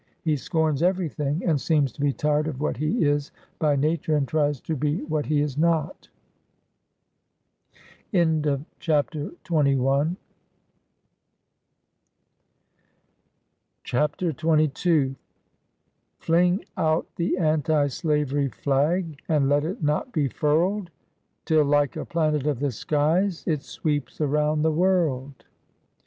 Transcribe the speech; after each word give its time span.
He 0.23 0.35
scorns 0.35 0.81
every 0.81 1.09
thing, 1.09 1.43
and 1.45 1.61
seems 1.61 1.91
to 1.91 2.01
be 2.01 2.11
tired 2.11 2.47
of 2.47 2.59
what 2.59 2.77
he 2.77 3.05
is 3.05 3.31
by 3.59 3.75
nature, 3.75 4.15
and 4.17 4.27
tries 4.27 4.59
to 4.61 4.75
be 4.75 5.03
what 5.03 5.27
he 5.27 5.41
is 5.41 5.59
not." 5.59 6.09
AN 8.11 8.21
AMERICAN 8.21 8.31
BONDMAN. 8.41 8.65
89 9.43 10.17
CHAPTER 13.83 14.31
XXII." 14.31 15.15
Fling 16.17 16.65
out 16.75 17.05
the 17.17 17.37
an 17.37 17.61
ti 17.61 17.87
slavery 17.87 18.49
flag, 18.49 19.21
And 19.29 19.47
let 19.47 19.63
it 19.63 19.83
not 19.83 20.11
be 20.11 20.27
furled, 20.27 20.89
Till 21.45 21.63
like 21.63 21.95
a 21.95 22.05
planet 22.05 22.47
of 22.47 22.59
the 22.59 22.71
skies, 22.71 23.43
It 23.45 23.61
sweeps 23.61 24.19
around 24.19 24.63
the 24.63 24.71
world 24.71 25.45